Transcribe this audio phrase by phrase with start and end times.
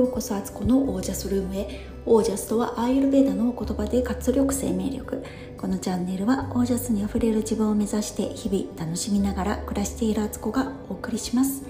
[0.00, 1.86] ようこそアツコのオージャスルームへ。
[2.06, 5.22] オージャスとはアーユルベーダの言葉で活力生命力。
[5.58, 11.64] このチャンネルはオージャスにあふれる自分を目指して日々楽しみながら暮らしているアツコがお送りします。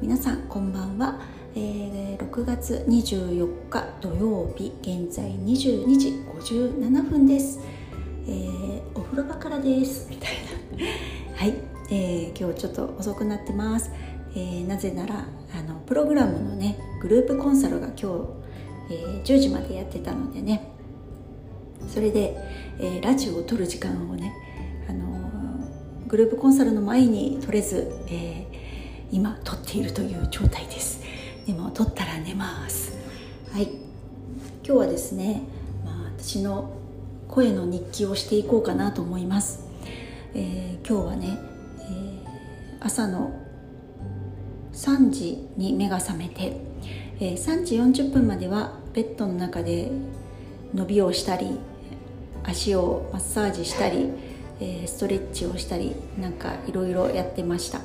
[0.00, 1.20] 皆さんこんばんは、
[1.56, 7.58] えー、6月24日土曜日現在22時57分です、
[8.28, 10.06] えー、お風呂場からです。
[10.08, 10.30] みたい
[10.78, 10.86] な。
[11.34, 11.54] はい、
[11.90, 13.90] えー、今日ちょっと遅くなってます。
[14.36, 18.06] えー、なぜならあのプログラムのねグループコンサルが今日、
[18.90, 20.72] えー、10時までやってたのでね。
[21.88, 22.36] それで、
[22.78, 24.34] えー、ラジオを撮る時間をね、
[24.88, 25.30] あの
[26.06, 28.46] グループコンサルの前に撮れず、え
[29.10, 31.02] 今撮っているという状態です。
[31.46, 32.96] でも撮ったら寝ます。
[33.52, 33.64] はい。
[34.66, 35.42] 今日はですね、
[35.84, 36.70] まあ、私の
[37.28, 39.60] 声の日記をしていこうかなと思います、
[40.34, 41.38] え今日はね、
[41.88, 42.24] え
[42.80, 43.45] 朝の
[44.76, 46.56] 3時に目が覚めて、
[47.18, 49.90] えー、3時40分まではベッドの中で
[50.74, 51.58] 伸びをしたり
[52.44, 54.10] 足をマッサージしたり、
[54.60, 57.80] え、ストレッチをしたりなんかいろいろやってました。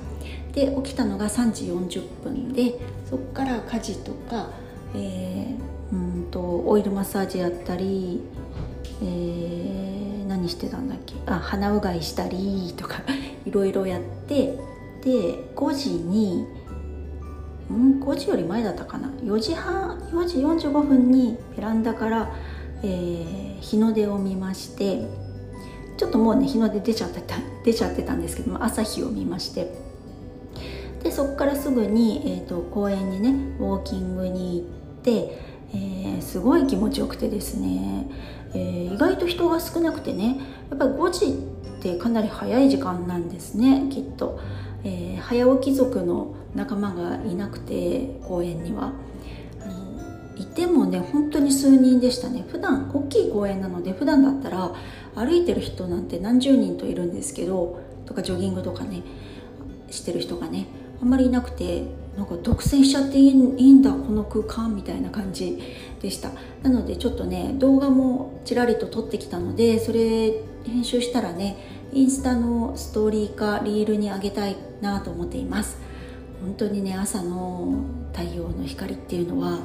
[0.53, 2.75] で起きたのが3時40分で
[3.09, 4.49] そこから家事とか、
[4.93, 5.95] えー、う
[6.27, 8.21] んとオイルマッサージやったり、
[9.01, 11.15] えー、何してたんだっけ？
[11.25, 13.01] あ鼻うがいしたりとか
[13.45, 14.57] いろいろやって
[15.03, 16.45] で5時に
[17.71, 19.09] うん5時より前だったかな。
[19.23, 22.31] 4時半4時45分にベランダから、
[22.83, 25.07] えー、日の出を見まして
[25.97, 29.91] ちょっともうね日の出出ちゃってた出ちゃってたんですけども朝日を見まして。
[31.03, 34.65] でそこからすぐに、えーと、公園にねウォーキングに行っ
[35.03, 35.39] て、
[35.73, 38.07] えー、すごい気持ちよくてですね、
[38.53, 40.37] えー、意外と人が少なくてね
[40.69, 41.25] やっぱり5時
[41.79, 44.39] ってかなり早い時間なんですねきっと。
[44.83, 48.93] えー、早起き族の仲間がいなくて公園には。
[49.61, 49.81] あの
[50.37, 52.45] いてもね本当に数人でしたね。
[52.49, 54.73] 普段大きい公園なので普段だったら
[55.15, 59.03] 歩いてる人なんて何十人といるんですけどとかジョギングとかね
[59.89, 60.67] してる人がね
[61.01, 61.83] あんまりいなくて
[62.17, 65.57] なんか独占しちゃっていいんだこの空間みたいな感じ
[66.01, 66.31] でした。
[66.61, 70.33] なのでちょっとね動画もちらりと撮ってきたのでそれ
[70.65, 75.77] 編集したらねインスタのストーリーかリールにあげたいなと思っています。
[76.41, 79.59] 本当にね朝の太陽の光っていうのは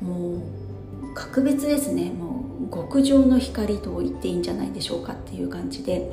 [0.00, 2.10] もう格別ですね。
[2.10, 6.10] もう極上の光と言っていいんじゃないでしょうかっていう感じで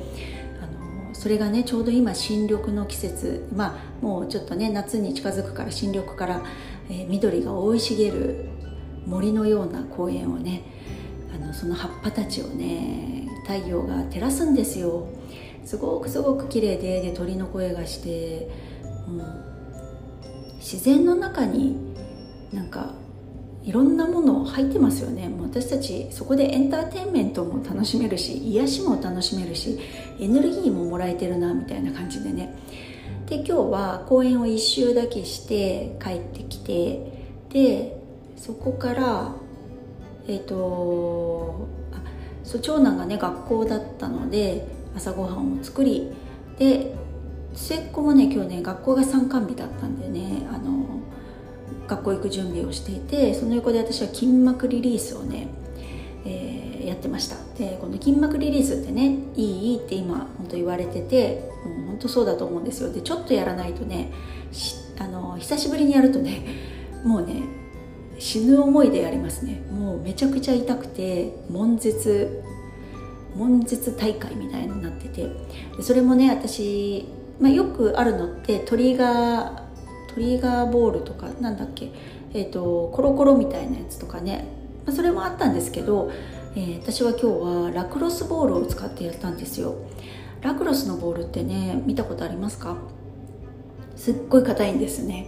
[0.60, 3.48] あのそれがねちょうど今新緑の季節。
[3.54, 6.42] まあもうちょっとね夏に近づくから新緑から、
[6.90, 8.44] えー、緑が生い茂る
[9.06, 10.62] 森のような公園をね
[11.34, 15.08] あのその葉っぱたちをね太陽が照らすんですよ。
[15.64, 18.48] すごくすごく綺麗でで鳥の声がして、
[19.08, 21.94] うん、自然の中に
[22.52, 22.94] なんか
[23.64, 25.28] いろんなもの入ってますよね。
[25.28, 29.78] もう私たちそこでエンターテインメントも楽しめるし癒しも楽しめるし
[30.20, 32.54] エネルギーももらえてるなみたいな感じでね。
[33.26, 37.10] で今日は公園を一周だけして帰ってきて
[37.48, 37.96] で
[38.36, 39.34] そこから
[40.28, 41.66] えっ、ー、と
[42.42, 46.10] そう長男がね学校だったので朝ごはんを作り
[46.58, 46.94] で
[47.54, 50.46] 末っ子もね今日ね学校が参観日だったんでね。
[50.52, 50.84] あの
[51.86, 55.48] 学校行く準備をしていてその横で私は筋膜リリースをね、
[56.24, 57.36] えー、やってました。
[57.58, 62.90] でこの筋膜リリースってねいいいいって今本当言われててもう本当そうだと思うんですよ。
[62.90, 64.12] でちょっとやらないとね
[64.98, 66.46] あの久しぶりにやるとね
[67.04, 67.42] もうね
[68.18, 69.62] 死ぬ思いでやりますね。
[69.70, 72.42] もうめちゃくちゃ痛くて悶絶
[73.36, 75.28] 悶絶大会みたいになってて
[75.80, 77.06] それもね私、
[77.40, 79.64] まあ、よくあるのってトリガー
[80.14, 81.90] トリガーボールとかなんだっけ、
[82.32, 84.46] えーと、コロコロみたいなやつとかね、
[84.86, 86.12] まあ、それもあったんですけど、
[86.54, 89.74] えー、私は今日はラクロスボールを使ってやったんですよ。
[90.40, 92.76] ラクロスのボールってね見たことありますか？
[93.96, 95.26] すっごい硬いんですね。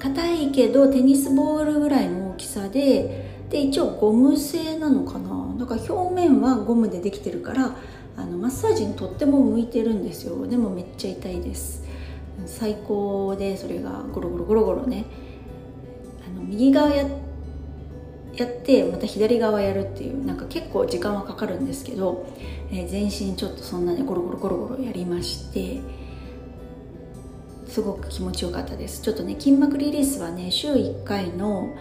[0.00, 5.37] 硬いけどテニスボールぐらいの大きさでで一応ゴム製なのかな？
[5.58, 7.76] だから表面はゴムでできてるから
[8.16, 10.46] あのマッサージにとっても向いてるんですよ。
[10.46, 11.84] でもめっちゃ痛いです。
[12.46, 15.04] 最高でそれがゴロゴロゴロゴロね。
[16.26, 17.04] あの右側や
[18.34, 22.26] やってまた左側やるっていうなんか結構時間はかかるんですけど、
[22.70, 25.80] えー、全身ちょっとそんなにゴロゴロゴロゴロやりまして
[27.66, 29.02] すごく気持ちよかったです。
[29.02, 31.74] ちょっとね筋膜リリースはね週1回の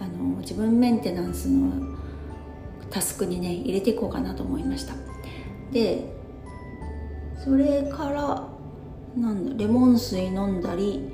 [0.00, 1.93] あの自分メンテナンスの
[2.94, 4.94] タスクにね入れていこうかなと思いました。
[5.72, 6.04] で
[7.44, 8.48] それから
[9.20, 11.10] なんだレモン水飲んだり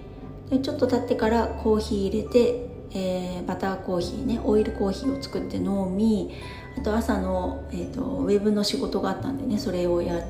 [0.50, 6.35] でちょっと経ってからコーヒー入れてえー、バターコーヒーねオイルコーヒーを作って飲み
[6.77, 10.23] あと朝の、えーと、ウェブの仕事があったんでねそれをやっ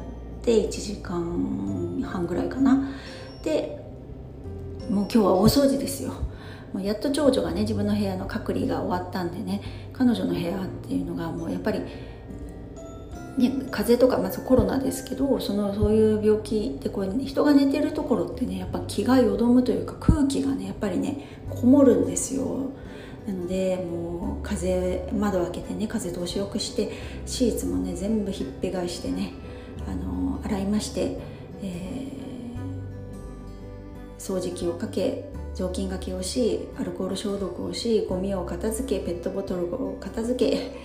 [0.43, 2.91] て1時間半ぐらいかな。
[3.43, 3.81] で
[4.91, 6.13] もう今日は大掃除ですよ。
[6.73, 11.81] もうやっと長女がね自分の部屋の隔離が終わったんでね彼女の部屋っていうのがもうやっぱり
[13.37, 22.71] ね、風邪とかまずコロナですけどそのそういう病気でこう人が寝てるところってねやっぱ気がよどむというか空気がねやっぱりねこもるんですよ。
[23.27, 26.93] なのでもう風窓開けてね風通しよくして
[27.27, 29.33] シーツもね全部ひっぺがしてね
[29.87, 31.19] あの洗いまして、
[31.63, 40.71] えー、掃除機をかけ雑巾がけをしアルコール消毒をしゴミを片付けペットボトルを片付け。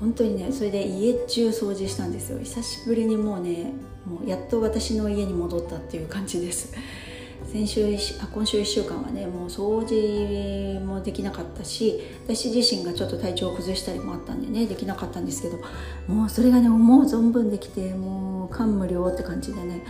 [0.00, 2.38] 本当にねそれで家中掃除したんですよ。
[2.38, 3.72] 久しぶりにもうね
[4.06, 6.72] もうやっと私の家に戻ったっていう感じです。
[7.52, 7.84] 先週
[8.20, 15.58] あ今週1週間はねもう掃除もできなかったし私自身がちょっと体調を崩したりもあったんでねできなかったんですけど
[16.06, 19.82] もうそれがね思う存分できてもう感無量って感じでね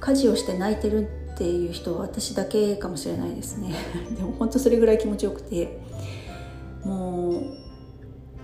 [0.00, 3.74] 家事をして泣いてるっていう人は私だけかもしれないですね。
[4.16, 5.78] でも本当それぐらい気持ちよくて。
[6.84, 7.42] もう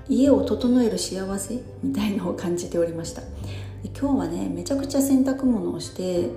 [0.08, 3.22] 家を整える幸せみたいのを感じておりました。
[3.98, 6.28] 今日はねめちゃくちゃ洗濯物をして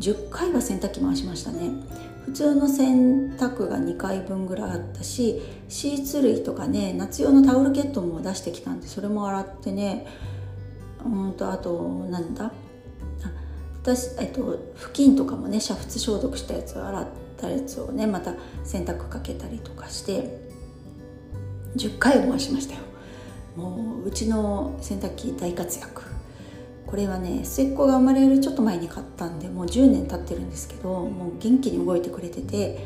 [0.00, 1.70] 10回は洗濯機回しましたね。
[2.26, 10.06] 普通の洗濯が2回分ぐらいあったしシーツ類とかね夏用のタオルケットも出してきたんでそれも洗ってね。
[11.06, 12.52] うんとあとなんだ？
[13.88, 17.06] 私、えっと、布巾とかもね煮沸消毒したやつを洗っ
[17.38, 20.38] たやつをねまた洗濯かけたりとかして
[21.76, 22.80] 10回を回しましたよ。
[23.56, 26.02] もううちの洗濯機大活躍。
[26.86, 32.78] これはね末っ子が生まれるちょっと前に買ったんでもう10年経ってるんですけどもう元気に動いてくれてて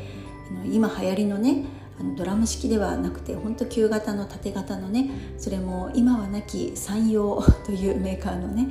[0.65, 1.63] 今流行りのね
[1.97, 8.67] あのドラム式ではなくてほんと旧型の縦型のねそれも今はなき山陽というメーカーのね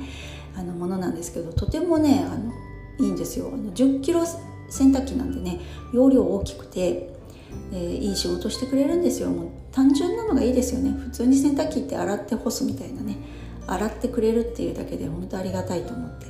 [0.55, 2.53] あのものなんですけどとてもねあの
[2.99, 3.49] いいんですよ。
[3.53, 4.23] あの10キロ
[4.69, 5.59] 洗濯機なんでね
[5.93, 7.13] 容量大きくて
[7.71, 9.29] えー、いい仕事してくれるんですよ。
[9.29, 10.91] もう単純なのがいいですよね。
[10.91, 13.17] 普通に洗濯機って洗って干すみたいなね
[13.67, 16.25] 洗ってくれるっていうだけで本当ありがたいと思って。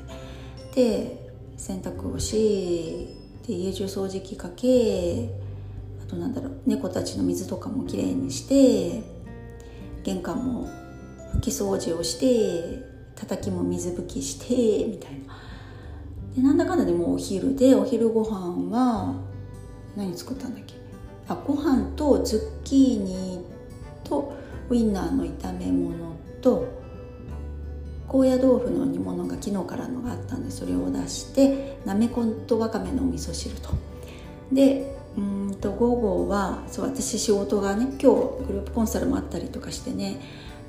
[0.75, 3.07] で洗濯をし
[3.47, 5.29] で家中掃除機かけ
[6.05, 9.03] あとなんだろう猫たちの水とかもきれいにして
[10.03, 10.67] 玄関も
[11.35, 15.36] 拭き掃除をして叩きも水拭きしてみたいな。
[16.36, 19.13] でなんだかんだでもうお昼でお昼ご飯は
[19.95, 20.74] 何作ったんだっけ？
[21.27, 23.45] あご飯とズッキーニ
[24.04, 24.33] と
[24.69, 25.95] ウインナーの炒め物
[26.42, 26.68] と
[28.07, 33.69] 高野豆腐の煮物が昨日からのがあったんでそれを出してなめこんとわかめのお味噌汁と。
[34.51, 38.04] でうんと午後はそう私仕事がね今日
[38.48, 40.19] グループコンサルもあったりとかしてね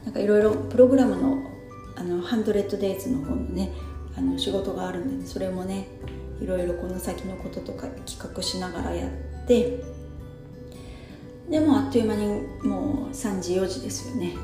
[0.04, 1.53] なんかいろいろプログラムの
[2.04, 3.72] のハンドレッドデイズの方のね
[4.16, 5.88] あの仕事があるんで、ね、それもね
[6.40, 9.10] いろいろこの先のこととか企画しながらやっ
[9.46, 9.82] て
[11.50, 12.26] でもあっという間に
[12.62, 14.34] もう3時4時ですよね。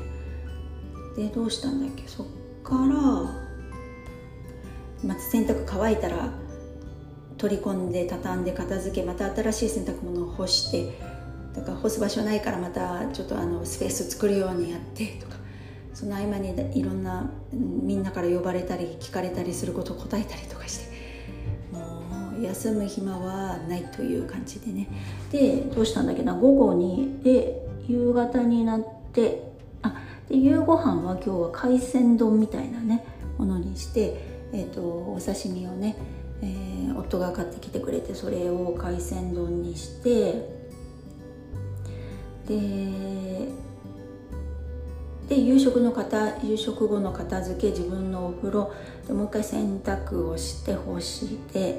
[1.15, 2.07] でどうしたんだっけ？
[2.07, 2.27] そっ
[2.63, 2.77] から
[5.03, 6.31] また洗濯乾いたら
[7.37, 10.97] 取り込んで畳んで片付けまた新しい洗濯物を干して
[11.55, 15.41] だから干す場所ないからまたちょっとあのスペース作るようにやってとか。
[15.93, 20.91] その合間にいろんなみんなから呼ばれたり聞かれたりすることを答えたりとかして
[22.41, 24.87] 休む暇はないという感じでね。
[25.31, 27.19] でどうしたんだっけな午後に。
[27.23, 29.95] で夕方になってあ
[30.29, 33.03] で夕ご飯は今日は海鮮丼みたいなね
[33.37, 35.97] ものにして、えーと、お刺身をね、
[36.41, 40.61] えー、夫が買ってきてくれてそれを海鮮丼にして
[42.47, 43.20] で
[45.31, 48.73] で夕食の方夕食後の片付け自分のお風呂
[49.07, 51.71] でもう一回洗濯をして干して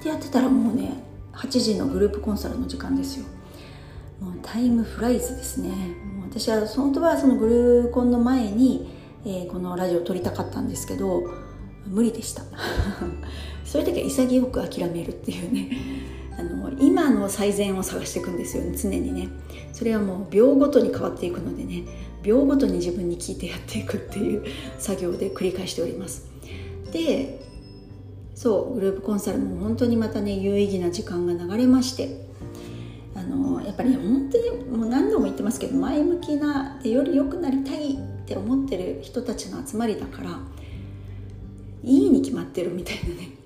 [0.00, 0.92] ってやってたらもうね
[1.32, 3.24] 8時のグループコンサルの時間ですよ。
[4.20, 5.70] もうタイムフライズですね。
[5.70, 8.90] もう私は本当はそのグルーコンの前に、
[9.24, 11.22] えー、このラジオを撮りたかったんですけど
[11.86, 12.42] 無理でした。
[13.64, 15.70] そういう時は潔く諦めるっていうね。
[16.40, 18.64] あの今の最善を探していくんですよ。
[18.64, 19.28] ね常にね。
[19.72, 21.84] それはもう秒ごとに変わっていくのでね。
[22.22, 24.44] 秒ごとに自分に聞いてやっていくっていう
[24.78, 26.30] 作業で繰り返しております。
[26.92, 27.40] で
[28.34, 32.28] そうグループコンサルも本当にまたね有意義な時間が流れまして。
[33.12, 40.38] あのやっぱり、ね、本当にもう何度も言ってますけど前向きなでより良くなりたいって思ってる人たちの集まりだから
[41.82, 43.39] いいに決まってるみたいなね。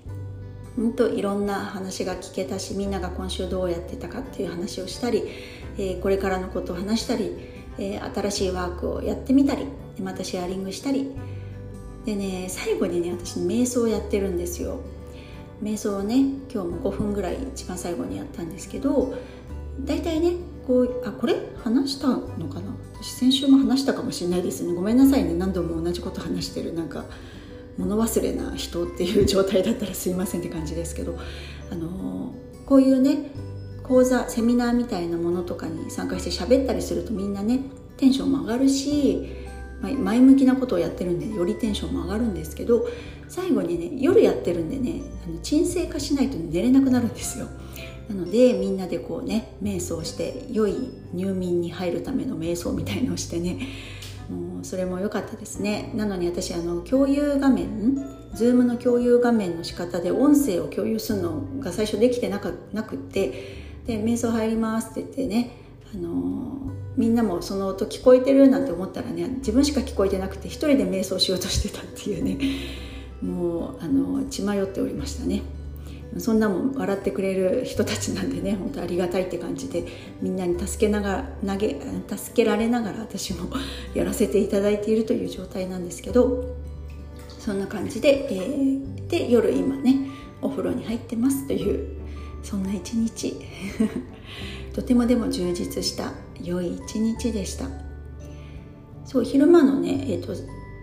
[0.75, 5.23] 本当いろんな話が聞けたしみんなが今週どうやってたかっていう話をしたり、
[5.77, 7.31] えー、これからのことを話したり、
[7.77, 9.65] えー、新しいワークをやってみたり
[10.01, 11.11] またシェアリングしたり。
[12.05, 14.79] でね最後にね私瞑想をやってるんですよ。
[15.63, 16.17] 瞑想をね
[16.53, 19.15] 今日も5分ぐらい一番最後にやったんですけど
[19.79, 20.33] 大体ね
[20.67, 22.75] こうあこれ話したのかな？
[23.01, 24.73] 私先週も話したかもしれないですね。
[24.73, 25.33] ごめんなさいね。
[25.33, 26.73] 何度も同じこと話してる。
[26.73, 27.05] なんか
[27.77, 31.17] 物忘れな人っていう状態だったらすいませんって感じですけど
[31.71, 32.33] あの
[32.65, 33.31] こういうね
[33.83, 37.59] 講座セミナーみたいなものとかに参加して喋ったりするとみんなね
[37.97, 39.45] テンションも上がるし
[39.81, 42.87] 前向きなことをやってるんでよりテンションも上がるんですけど
[43.27, 47.47] 最後にね夜やってるんでねあの鎮静化しないと寝れなくなるんですよ。
[48.07, 53.57] なのでみんなでこうね瞑想して良い入眠に入るための瞑想みたいのをしてね
[54.29, 55.91] もうそれも良かったですね。
[55.95, 57.95] なのに私あの共有画面
[58.33, 65.51] Zoom の共有画面の仕方で音声を共有するのが最初できてなかなくってで瞑想入りますって言ってね
[65.93, 72.37] あのみんなもその音聞こえてるなんて思ったらね自分しか聞こえてなくて一人で瞑想しようとしてたっていうね
[73.21, 75.41] もうあの血迷っておりましたね。
[76.17, 79.85] そんなもん笑ってくれる人たちなんでね本当ありがたいって感じで
[80.21, 81.75] みんなに助けながら投げ
[82.15, 83.49] 助けられながら私も
[83.93, 86.55] やらせていただいているという状態なんですけど
[87.39, 90.09] そんな感じで、えー、で夜今ね
[90.41, 91.95] お風呂に入ってますという
[92.43, 93.35] そんな一日。
[94.73, 97.69] とてもでも充実した良い一日でした。
[99.05, 100.33] そう昼間のね、えーと、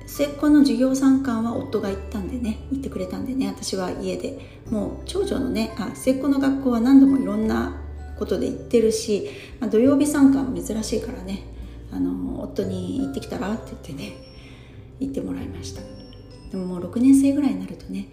[0.07, 4.63] 末っ子の授業参観は夫が行ったんでね行ってくれたんでね私は家で。
[4.71, 7.79] もう長女のねあ末っ子の学校は何度もいろんな
[8.19, 9.29] ことで行ってるし、
[9.61, 11.43] まあ、土曜日参観珍しいからね
[11.91, 14.13] あの夫に行ってきたらって言ってね
[14.99, 15.83] 行ってもらいました。
[16.51, 18.09] でももう6年生ぐらいになるとね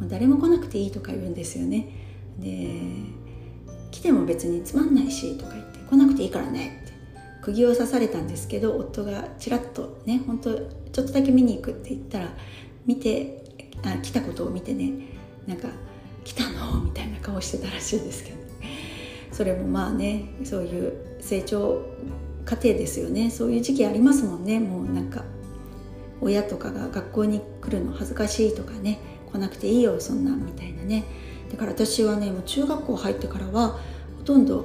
[0.00, 1.88] もう誰も来なくていいとか言うんですよね。
[2.38, 2.80] で
[3.90, 6.92] 来ても別につまんないしとか言って来なくていいからねって
[7.42, 10.50] 釘を刺されたんですけど夫がちらっとね本当
[10.96, 12.28] ちょっとだけ見に行くって言ったら
[12.86, 13.44] 見て
[13.84, 14.92] あ来たことを見てね。
[15.46, 15.68] なんか
[16.24, 18.38] 「来たの?」みたいな顔してたらしいですけど、
[19.30, 21.82] それもまあねそういう成長
[22.46, 23.30] 過程ですよね。
[23.30, 24.58] そういう時期ありますもんね。
[24.58, 25.22] もうなんか
[26.22, 28.98] 親とかが学校に来るの恥ずかしいとかね。
[29.30, 31.04] 来なくていいよそんなみたいなね。
[31.50, 33.78] だから私はねもう中学校入ってからは
[34.16, 34.64] ほとんど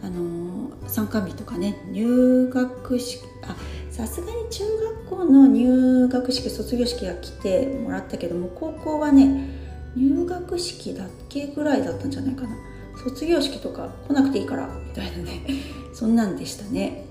[0.00, 3.56] あの参観日とかね入学式あ
[3.92, 4.64] さすがに中
[5.04, 9.50] 学校の入学式卒業式が来てもらったけども高校はね
[9.94, 12.56] 入学式だけぐらいだったんじゃないかな。
[13.04, 15.42] 卒業式とか来なくていいからみたいなね。
[15.92, 17.04] そんなんでしたね。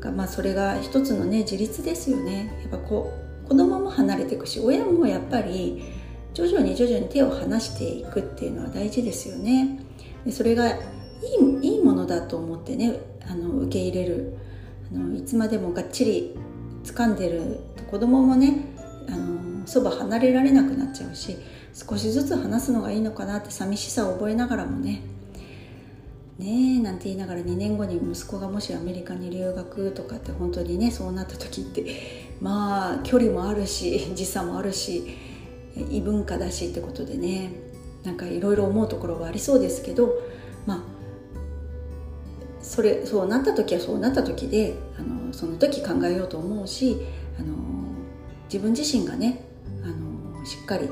[0.00, 2.52] かまあそれが一つのね自立ですよね。
[2.62, 3.12] やっぱこ
[3.44, 5.84] う子供も離れていくし親もやっぱり
[6.34, 9.78] 徐々に徐々に手を離していくっていうのは大事ですよね。
[10.26, 10.74] でそれがい
[11.62, 14.37] いいいものだと思ってねあの受け入れる
[14.94, 16.34] あのいつまでもがっちり
[16.84, 18.64] 掴んでると子供もね
[19.08, 21.36] あのそば離れられなくなっちゃうし
[21.74, 25.02] 少しずつ話すのがいいのかなって寂しさを覚えながらもね。
[26.38, 31.84] ねえなんて言いながら2年後に息子がもしアメリカに留学とかって本当にねそうなった時って
[32.40, 35.16] まあ距離もあるし時差もあるし
[35.90, 37.50] 異文化だしってことでね
[38.04, 40.14] なんかいろいろ思うところはありそうですけど
[42.68, 46.98] それそうなった時はそうなった時であのその時考えようと思うし
[47.38, 47.56] あの
[48.44, 49.42] 自分自身がね
[49.82, 50.86] あのしっかり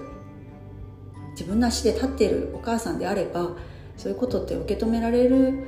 [1.32, 3.50] 自分の足で立っているお母さんであれば
[3.98, 5.66] そういうことって受け止められる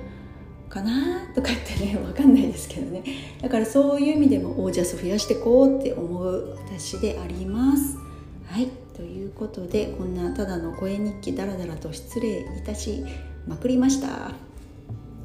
[0.71, 3.05] かなとかってね 分かんないですけどね。
[3.43, 7.99] だからそういう意味でもオージャス増やしてこうって思う私であります。
[8.47, 8.69] はい。
[8.97, 13.05] ということでこんなただの声日記ダラダラと失礼いたし
[13.47, 14.33] まくりました。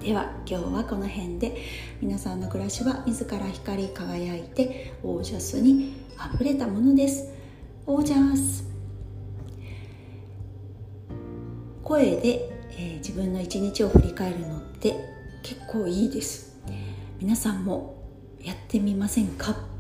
[0.04, 1.56] では今日はこの辺で。
[2.02, 7.34] 皆さんの暮らしは自ら光り輝いてオージャスにあふれたものです。
[7.88, 8.66] オージャス。
[11.86, 14.94] 声で、えー、自分の一日を振り返るのって
[15.42, 16.60] 結構いいです。
[17.22, 17.96] 皆さんも
[18.42, 19.73] やってみませんか？